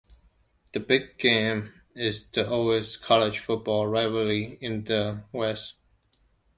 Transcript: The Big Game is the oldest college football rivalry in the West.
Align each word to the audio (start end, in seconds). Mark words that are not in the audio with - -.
The 0.73 0.79
Big 0.79 1.19
Game 1.19 1.73
is 1.93 2.25
the 2.29 2.49
oldest 2.49 3.03
college 3.03 3.37
football 3.37 3.85
rivalry 3.85 4.57
in 4.59 4.85
the 4.85 5.25
West. 5.31 5.75